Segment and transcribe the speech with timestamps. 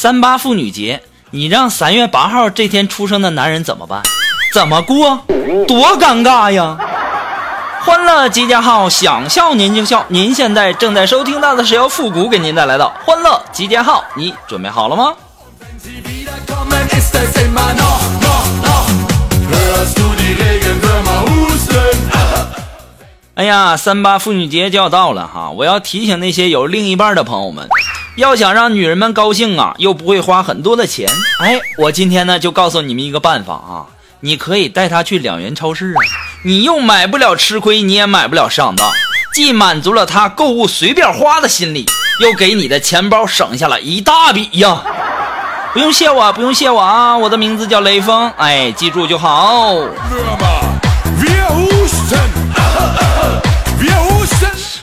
[0.00, 4.00] 三八妇女节，你让三月八号这天出生的男人怎么办？
[4.54, 5.20] 怎么过？
[5.68, 6.78] 多尴尬呀！
[7.84, 10.06] 欢乐集结号，想笑您就笑。
[10.08, 15.12] 您现在正在收听到的是由复古给您带来的欢乐集结号，你准备好了吗？
[23.34, 25.50] 哎呀，三八妇女节就要到了哈！
[25.50, 27.68] 我要提醒那些有另一半的朋友们。
[28.20, 31.08] 要想让女人们高兴啊，又不会花很多的钱，
[31.40, 33.86] 哎，我今天呢就告诉你们一个办法啊，
[34.20, 35.96] 你可以带她去两元超市啊，
[36.44, 38.90] 你又买不了吃亏，你也买不了上当，
[39.32, 41.86] 既满足了她购物随便花的心理，
[42.20, 44.82] 又给你的钱包省下了一大笔呀！
[45.72, 49.74] 不用谢我，不用谢我啊，我的名字叫雷锋，哎，记住就好。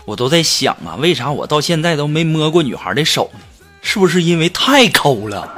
[0.07, 3.41] 我都在想啊，为啥我到现在都没摸过女孩的手呢？
[3.81, 5.53] 是不是因为太抠了？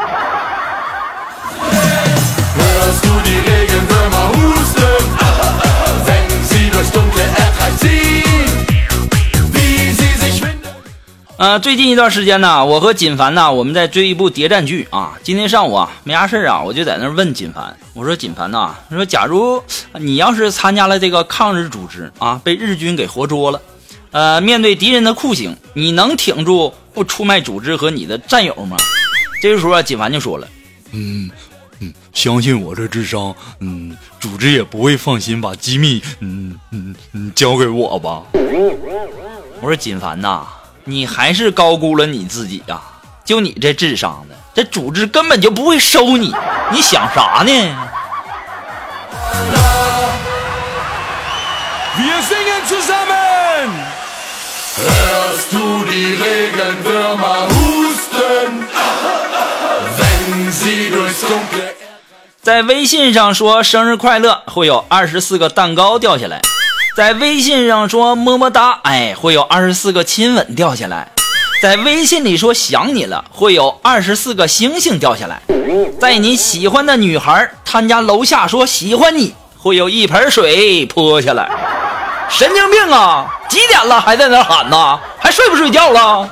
[11.38, 15.14] 呃，最近一段时间呢，我和锦凡呢，我们在追一部谍战剧啊。
[15.22, 19.62] 今天上午啊，没啥事啊，我就在那问锦凡，我说锦凡呐，说假如
[19.94, 23.62] 你要是参加了这个抗日组织啊，被日军给活捉了。
[24.12, 28.76] 呃，面对敌人的酷刑，你能挺住不出卖组织和你的战友吗？
[29.42, 30.48] 这个时候啊，锦凡就说了
[30.92, 31.30] ：“嗯
[31.80, 38.24] 嗯，相信我这智商，嗯，组织也不会放心把机密，嗯嗯嗯，交给我吧。”
[39.62, 40.46] 我说：“锦凡呐，
[40.84, 42.82] 你还是高估了你自己呀！
[43.24, 46.34] 就你这智商的，这组织根本就不会收你，
[46.72, 47.52] 你想啥呢？”
[62.42, 66.40] 在微信上说生日快乐，会有二十四个蛋糕掉下来；
[66.96, 71.10] 在微信上说么么哒，哎，会有二十四个亲吻掉下来；
[71.62, 75.42] 在微信里说想你了，会有二十四个星星掉下来；
[76.00, 81.50] 在你喜欢的女孩她家楼下说喜欢你，会有一盆水泼下来。
[82.30, 83.28] 神经病啊！
[83.50, 85.00] 几点了还在那喊呢？
[85.20, 86.30] 还睡不睡觉了？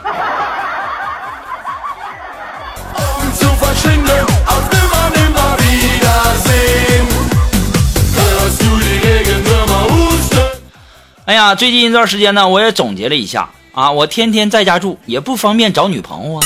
[11.25, 16.41] 哎呀，最近一段时间呢，我也总结了一下啊，我天天在家住，也不方便找女朋友啊。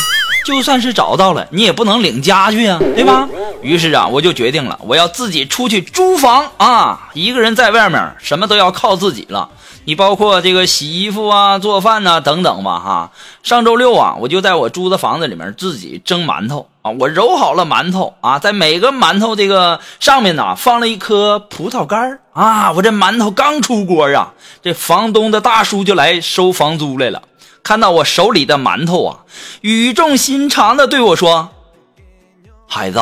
[0.46, 3.28] 就算是找到了，你也不能领家去啊，对吧？
[3.62, 9.50] 于是啊，我就决定了，我要自己出去租房啊，一个人在外面，什么都要靠自己了。
[9.84, 13.12] 你包括这个洗衣服啊、做饭呐等等吧，哈。
[13.42, 16.92] 上周六啊，我就在我租的房子里面自己蒸馒头啊。
[17.00, 22.72] 我揉好了馒头啊，在每个馒头这个上面呢放了一颗葡萄干啊。
[22.72, 27.22] 我这馒头刚出锅啊，这房东的大叔就来收房租来了。
[27.64, 29.20] 看到我手里的馒头啊，
[29.62, 31.50] 语重心长的对我说
[32.68, 33.00] ：“孩子，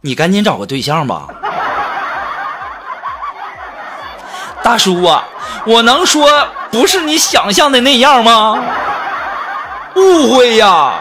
[0.00, 1.28] 你赶紧找个对象吧。
[4.62, 5.24] ”大叔啊。
[5.64, 6.28] 我能说
[6.72, 8.60] 不是你想象的那样吗？
[9.94, 10.94] 误会呀！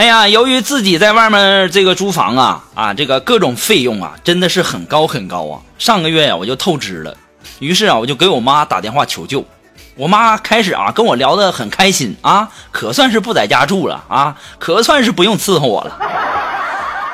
[0.00, 5.60] 哎呀，由于自己在外面这个租房啊啊，这个各种费用啊，真的是很高很高啊。
[5.78, 7.14] 上个月呀，我就透支了，
[7.58, 9.44] 于是啊，我就给我妈打电话求救。
[9.96, 15.98] 我妈开始啊跟我聊得很开心啊，可算是不在家住了啊，可算是不用伺候我了。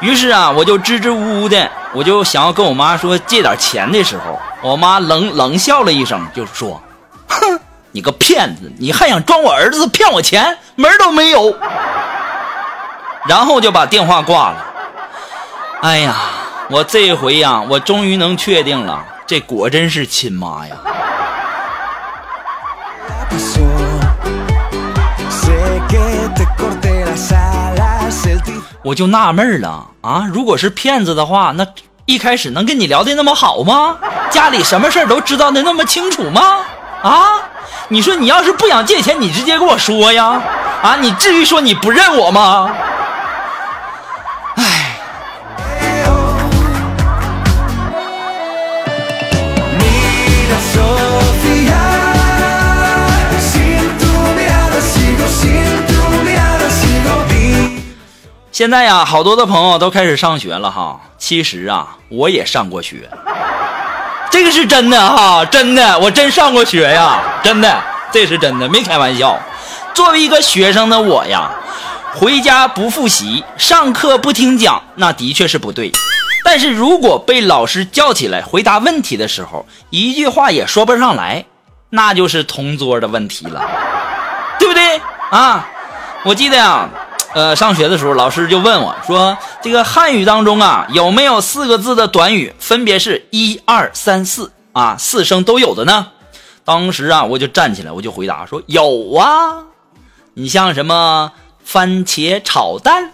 [0.00, 6.80] 于是啊，我就支支吾吾的，我就想要跟我妈说借点钱的时候，我妈冷冷笑了一声，就说
[7.26, 7.58] ：“哼，
[7.90, 11.52] 你个骗子，你还想装我儿子骗我钱，门都没有。”
[13.28, 14.64] 然后就把电话挂了。
[15.82, 16.14] 哎呀，
[16.70, 20.76] 我这回呀，我终于能确定了，这果真是亲妈呀！
[28.82, 30.24] 我就纳闷了啊！
[30.32, 31.66] 如果是骗子的话，那
[32.04, 33.96] 一开始能跟你聊的那么好吗？
[34.30, 36.58] 家里什么事都知道的那么清楚吗？
[37.02, 37.24] 啊！
[37.88, 40.40] 你说你要是不想借钱，你直接跟我说呀！
[40.82, 40.96] 啊！
[41.00, 42.70] 你至于说你不认我吗？
[58.56, 60.98] 现在呀，好多的朋友都开始上学了哈。
[61.18, 63.06] 其实啊，我也上过学，
[64.30, 69.38] 这个是真的哈，真的，我真上过学呀，真的，这是真的，没开玩笑。
[69.92, 71.50] 作为一个学生的我呀，
[72.14, 75.92] 回家不复习，上课不听讲，那的确是不对。
[76.42, 81.44] 但是如果被老师叫起来回答问题的时候，一句话也说不上来，
[81.90, 83.62] 那就是同桌的问题了，
[84.58, 84.98] 对不对
[85.28, 85.68] 啊？
[86.24, 86.88] 我记得呀。
[87.36, 96.06] 呃，上学的时候，老师就问我说：“这个汉语当中啊，有没有四个字的短语，分别是一二三四啊，四声都有的呢？”
[96.64, 99.58] 当时啊，我就站起来，我就回答说：“有啊，
[100.32, 101.30] 你像什么
[101.62, 103.10] 番茄炒蛋，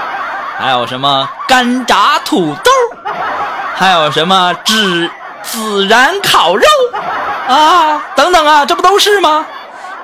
[0.58, 2.70] 还有什么干炸土豆，
[3.76, 5.10] 还有什么孜
[5.44, 6.64] 孜然烤肉
[7.46, 9.44] 啊，等等啊，这不都是吗？”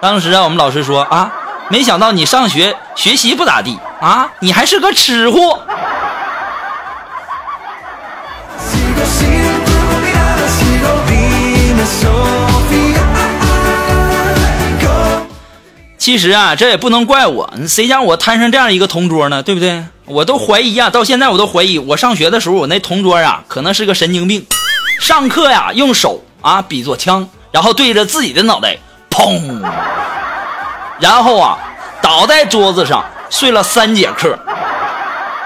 [0.02, 1.32] 当时啊，我们老师说啊。
[1.68, 5.60] 没想到你上学学习不咋地啊，你还是个吃货。
[15.96, 19.42] 其实啊，这也不能怪我，谁让我摊上这样一个同桌呢？
[19.42, 19.82] 对不对？
[20.04, 24.44] 我都怀疑啊，到现在我都怀疑，我上学的时候我那同桌啊，可能是个神经病。
[25.00, 28.76] 上课呀，用手啊比作枪，然后对着自己的脑袋，
[29.10, 29.62] 砰。
[31.00, 31.58] 然后啊，
[32.00, 34.38] 倒在桌子上睡了三节课。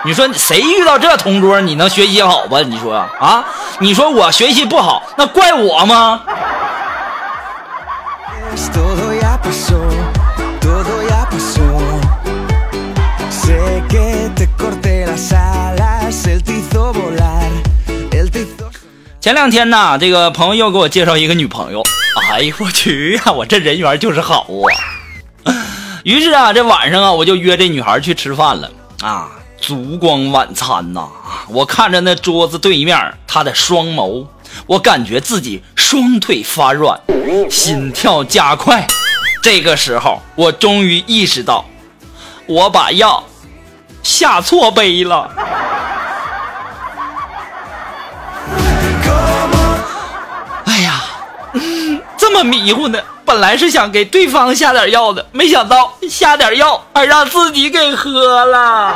[0.05, 2.61] 你说谁遇到这同桌，你能学习好吧？
[2.61, 3.45] 你说啊？
[3.81, 6.23] 你说我学习不好，那怪我吗？
[19.21, 21.83] 前两天呢，这个朋友又给我介绍一个女朋友。
[22.31, 24.98] 哎呦我去呀，我这人缘就是好啊。
[26.09, 28.71] 于是啊，这晚上啊，我就约这女孩去吃饭了
[29.03, 29.29] 啊。
[29.61, 31.07] 烛光晚餐呐，
[31.49, 34.27] 我看着那桌子对面她的双眸，
[34.67, 36.99] 我感觉自己双腿发软，
[37.51, 38.87] 心跳加快。
[39.43, 41.63] 这个时候，我终于意识到，
[42.47, 43.23] 我把药
[44.03, 45.31] 下错杯了。
[50.65, 51.03] 哎呀，
[52.17, 52.99] 这么迷糊呢。
[53.29, 58.95] 本来是想给对方下点药的，没想到下点药还让自己给喝了。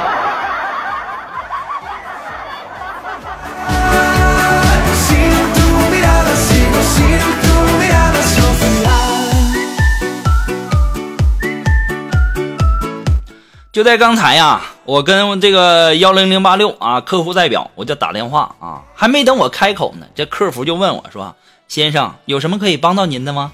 [13.71, 21.35] 就在刚才呀，我跟这个幺零零八六啊客户代表，我就打电话啊，还没等我开口呢，这客服就问我说
[21.69, 23.53] ：“先生，有什么可以帮到您的吗？”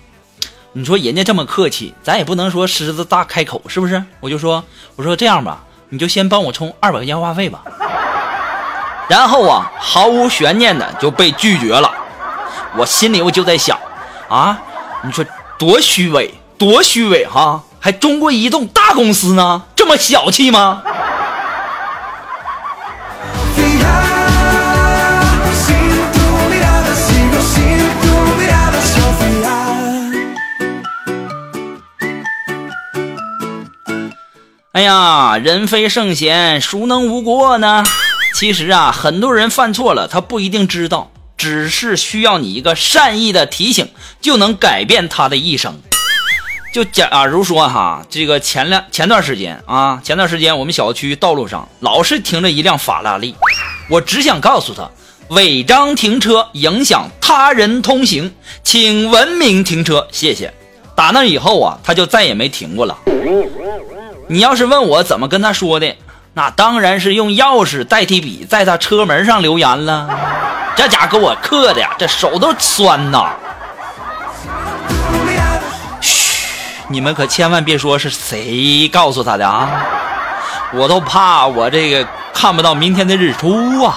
[0.79, 4.01] 你说人家这么客气，咱也不能说狮子大开口，是不是？
[4.21, 4.63] 我就说，
[4.95, 7.65] 我说这样吧，你就先帮我充二百块钱话费吧。
[9.09, 11.93] 然后啊，毫无悬念的就被拒绝了。
[12.77, 13.77] 我心里我就在想，
[14.29, 14.57] 啊，
[15.03, 15.25] 你说
[15.59, 17.61] 多虚伪，多虚伪哈！
[17.81, 20.85] 还中国移动大公司呢，这么小气吗？
[34.79, 37.83] 哎呀，人非圣贤，孰能无过呢？
[38.37, 43.89] 其实啊，很多人犯错了，他不一定知道，只是需要你一个善意的提醒，
[44.21, 45.81] 就能改变他的一生。
[46.73, 53.35] 就假如说哈，这个前两前段时间啊，前段时间我们小区道路上老是停着一辆法拉利，
[53.91, 54.89] 我只想告诉他，
[55.31, 58.33] 违章停车影响他人通行，
[58.63, 60.55] 请文明停车，谢谢。
[60.95, 62.97] 打那以后啊，他就再也没停过了。
[64.31, 65.97] 你要是问我怎么跟他说的，
[66.35, 70.07] 那当然是用钥匙代替笔，在他车门上留言了。
[70.77, 73.31] 这家给我刻的呀，这手都酸呐。
[76.03, 76.47] 嘘，
[76.89, 79.67] 你们可千万别说是谁告诉他的啊，
[80.75, 83.97] 我都怕我这个看不到明天的日出啊。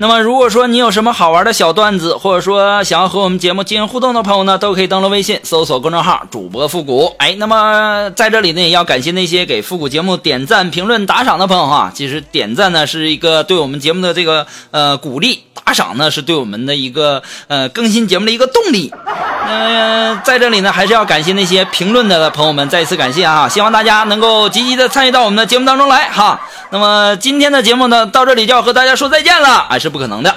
[0.00, 7.12] 那么，如果说你有什么好玩的小段子，或者说想要和我们节目进行互动的朋友呢，都可以登录微信搜索公众号“主播复古”。
[7.18, 11.90] 哎，那么在这里呢，也要感谢那些给复古节目点赞、评论、打赏的朋友哈。
[11.92, 18.90] 其实点赞呢是一个对我们节目的这个呃鼓励，打赏呢是对我们的一个呃更新节目的一个动力。
[19.46, 23.46] 呃，在这里呢，还是要感谢那些评论的朋友们，再一次感谢啊！
[23.46, 26.40] 希望大家能够积极的参与到我们的节目当中来哈。
[26.70, 30.34] 那么今天的节目呢，到这里就要和大家说再见了，还是不可能的。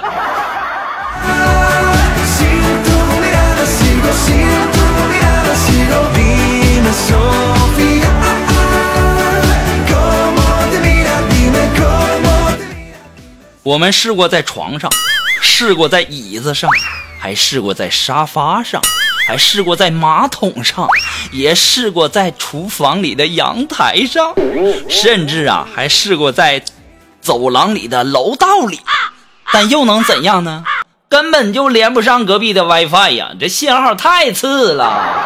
[13.64, 14.90] 我们试过在床上，
[15.42, 16.70] 试过在椅子上，
[17.20, 18.80] 还试过在沙发上，
[19.26, 20.88] 还试过在马桶上，
[21.32, 24.32] 也试过在厨房里的阳台上，
[24.88, 26.62] 甚至啊，还试过在
[27.20, 28.80] 走廊里的楼道里。
[29.52, 30.64] 但又能怎样呢？
[31.08, 35.21] 根本就连不上隔壁的 WiFi 呀，这信号太次了。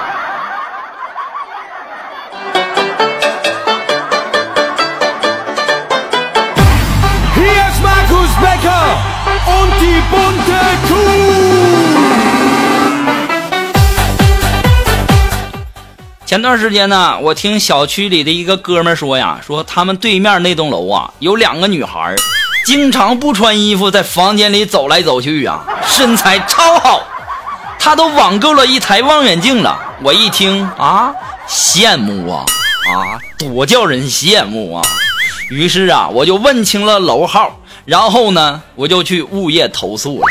[16.25, 22.15] 前段时间呢，我听小区里的一个哥们说呀，说他们对面那栋楼啊，有两个女孩，
[22.65, 27.03] 经常不穿衣服在房间里走来走去啊，身材超好，
[27.79, 29.79] 他都网购了一台望远镜了。
[30.03, 31.15] 我一听啊，
[31.49, 32.45] 羡慕啊
[32.91, 34.83] 啊，多叫人羡慕啊！
[35.49, 40.26] 于是啊，我就问清了楼号，然后呢，我就去物业投诉了。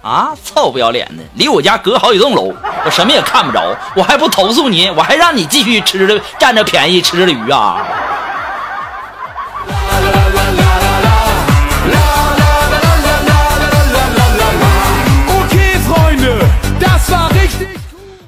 [0.00, 1.22] 啊，臭不要脸的！
[1.34, 2.52] 离我家隔好几栋楼，
[2.84, 7.86] 我什么也看不着，我还不投诉你，我还让你继续吃着占着便宜吃着鱼啊！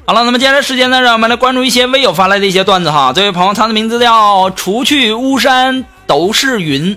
[0.07, 3.13] 好了，那么接下来时间呢，让我们来关注一些微友发来的一些段子哈。
[3.15, 6.97] 这位朋友，他的名字叫“除去巫山都是云”，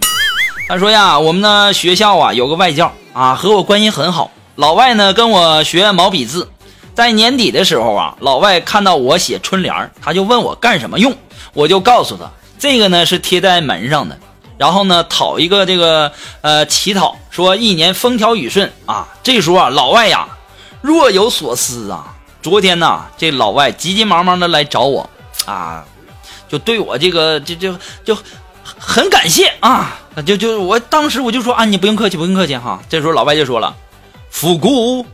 [0.70, 4.30] 他说呀，我们呢学校啊有个外教啊，和我关系很好。
[4.56, 6.48] 老外呢跟我学毛笔字，
[6.94, 11.12] 在年底的时候啊，老外看到我写春联他就问我干什么用，
[11.54, 14.16] 我就告诉他，这个呢是贴在门上的。
[14.60, 16.12] 然后呢，讨一个这个
[16.42, 19.08] 呃乞讨，说一年风调雨顺啊。
[19.24, 20.28] 这时候啊，老外呀
[20.82, 22.14] 若有所思啊。
[22.44, 25.10] 昨天呢，这老外急急忙忙的来找我
[25.48, 25.84] 啊，
[26.48, 28.16] 就对我这个就就就
[28.78, 32.80] 很感谢啊，就就我当时我就说啊，你不用客气，不用客气哈。
[32.90, 33.76] 这时候老外就说了，
[34.30, 35.06] 复古，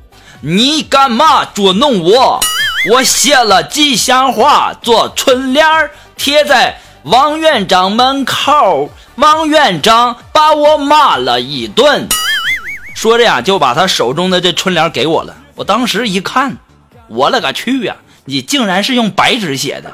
[0.41, 2.39] 你干嘛捉弄我？
[2.91, 12.07] 我写了吉祥话做春联儿贴在王院长门口，王院长把我骂了一顿。
[12.93, 15.35] 说着呀，就把他手中的这春联给我了。
[15.55, 16.57] 我当时一看，
[17.07, 17.95] 我勒个去呀！
[18.25, 19.91] 你竟然是用白纸写的！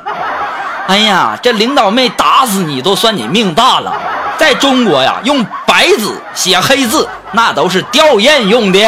[0.87, 3.93] 哎呀，这领导妹打死你都算你命大了。
[4.41, 8.79] 在中国呀用白纸写黑字那都是吊唁用的。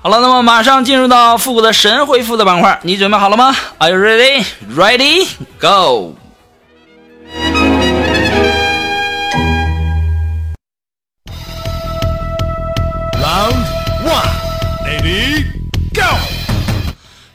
[0.00, 4.46] 好了那么马上进入到复古的神回复的板块你准备好了吗？Are you ready?
[4.74, 5.28] Ready
[5.60, 6.21] go!
[13.32, 13.64] Round
[14.04, 14.28] one,
[14.84, 15.46] ready,
[15.94, 16.02] go.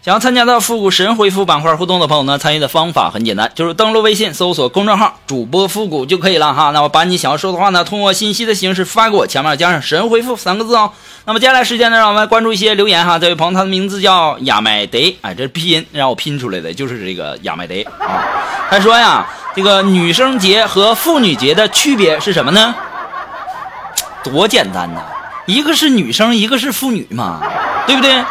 [0.03, 6.69] 想要参加到复古神回复板块互动的朋友呢，参与的方法很简单，就是登录微信搜索公众号“主播复古”就可以了哈。
[6.69, 10.91] 那我把你想要说的话呢，通过信息的形式发给我，前面加上“神回复”三个字哦。
[11.25, 13.17] 那么接下来时间呢，让我们关注一些留言哈。
[13.17, 18.21] 这位朋友他的名字叫亚麦德，哎，这是拼音让我拼出来的，就是这个亚麦德啊。
[18.69, 19.25] 他说呀，
[19.55, 22.75] 这个女生节和妇女节的区别是什么呢？
[24.23, 25.01] 多简单呐，
[25.47, 27.41] 一个是女生，一个是妇女嘛，
[27.87, 28.23] 对不对？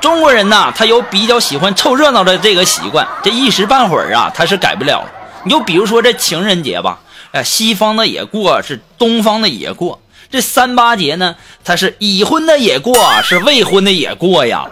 [0.00, 5.04] 中国人呐，他有比较喜欢凑热闹的这个习惯，这一时半会儿啊，他是改不了。
[5.44, 6.98] 你就比如说这情人节吧，
[7.32, 10.00] 哎，西方的也过，是东方的也过。
[10.30, 11.34] 这三八节呢，
[11.64, 14.64] 他是已婚的也过，是未婚的也过呀。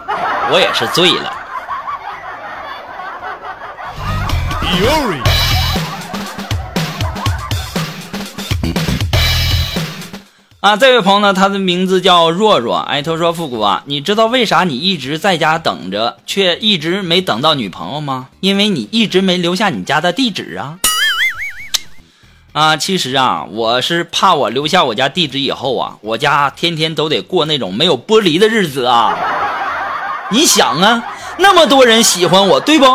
[0.51, 1.33] 我也是醉了。
[10.61, 12.79] 啊，这位朋友呢，他的名字叫若若。
[12.79, 18.27] 哎，他说：“复古啊，你知道为啥你一直在家等着，却一直没等到女朋友吗？
[18.41, 20.77] 因为你一直没留下你家的地址啊。”
[22.51, 29.15] 啊，其实啊，我是怕我留下我家地址以后啊，我家天天都得过那种没有玻璃的日子啊。
[30.29, 31.01] 你想啊，
[31.37, 32.85] 那么多人喜欢我，对不？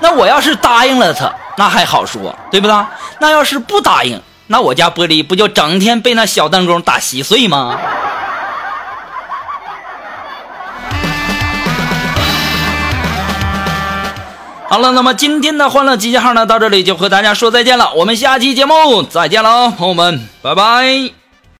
[0.00, 2.74] 那我要是答应了他，那还好说，对不对？
[3.20, 4.18] 那要是不答应，
[4.52, 7.78] 那我家玻璃不就整天被那小弹弓打稀碎吗？
[14.68, 17.92] 好了，那么今天的欢乐集结号呢，到这里就和大家说再见了。
[17.94, 21.19] 我们下期节目再见了，朋友们，拜拜。